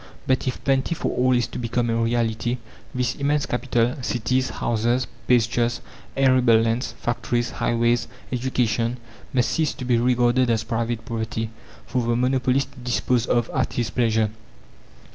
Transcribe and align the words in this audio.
But, 0.25 0.47
if 0.47 0.63
plenty 0.63 0.95
for 0.95 1.11
all 1.15 1.33
is 1.35 1.45
to 1.45 1.59
become 1.59 1.91
a 1.91 1.95
reality, 1.95 2.57
this 2.91 3.13
immense 3.13 3.45
capital 3.45 3.97
cities, 4.01 4.49
houses, 4.49 5.05
pastures, 5.27 5.79
arable 6.17 6.59
lands, 6.59 6.93
factories, 6.93 7.51
highways, 7.51 8.07
education 8.31 8.97
must 9.31 9.51
cease 9.51 9.75
to 9.75 9.85
be 9.85 9.99
regarded 9.99 10.49
as 10.49 10.63
private 10.63 11.05
property, 11.05 11.51
for 11.85 12.01
the 12.03 12.15
monopolist 12.15 12.71
to 12.71 12.79
dispose 12.79 13.27
of 13.27 13.51
at 13.53 13.73
his 13.73 13.91
pleasure. 13.91 14.31